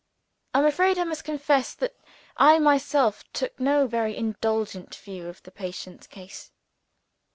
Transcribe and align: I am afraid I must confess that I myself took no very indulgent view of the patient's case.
I 0.55 0.57
am 0.61 0.65
afraid 0.65 0.97
I 0.97 1.03
must 1.03 1.23
confess 1.23 1.75
that 1.75 1.95
I 2.35 2.57
myself 2.57 3.23
took 3.33 3.59
no 3.59 3.85
very 3.85 4.17
indulgent 4.17 4.95
view 4.95 5.27
of 5.27 5.43
the 5.43 5.51
patient's 5.51 6.07
case. 6.07 6.51